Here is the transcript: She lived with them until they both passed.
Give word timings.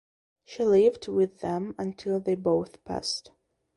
She 0.45 0.63
lived 0.65 1.07
with 1.09 1.41
them 1.41 1.75
until 1.77 2.19
they 2.19 2.33
both 2.33 2.83
passed. 2.85 3.29